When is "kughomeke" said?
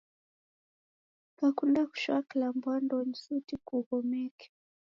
3.65-4.47